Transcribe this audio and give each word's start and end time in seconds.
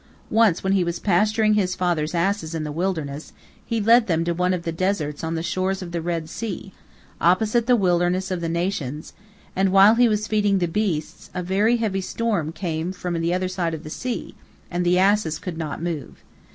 Once 0.31 0.63
when 0.63 0.73
he 0.73 0.83
was 0.83 0.97
pasturing 0.97 1.53
his 1.53 1.75
father's 1.75 2.15
asses 2.15 2.55
in 2.55 2.63
the 2.63 2.71
wilderness, 2.71 3.33
he 3.63 3.79
led 3.79 4.07
them 4.07 4.23
to 4.25 4.33
one 4.33 4.51
of 4.51 4.63
the 4.63 4.71
deserts 4.71 5.23
on 5.23 5.35
the 5.35 5.43
shores 5.43 5.83
of 5.83 5.91
the 5.91 6.01
Red 6.01 6.27
Sea, 6.27 6.73
opposite 7.21 7.67
the 7.67 7.75
wilderness 7.75 8.31
of 8.31 8.41
the 8.41 8.49
nations, 8.49 9.13
and 9.55 9.71
while 9.71 9.93
he 9.93 10.09
was 10.09 10.25
feeding 10.25 10.57
the 10.57 10.67
beasts, 10.67 11.29
a 11.35 11.43
very 11.43 11.77
heavy 11.77 12.01
storm 12.01 12.51
came 12.51 12.91
from 12.91 13.13
the 13.21 13.31
other 13.31 13.47
side 13.47 13.75
of 13.75 13.83
the 13.83 13.91
sea, 13.91 14.33
and 14.71 14.83
the 14.83 14.97
asses 14.97 15.37
could 15.37 15.59
not 15.59 15.83
move. 15.83 16.23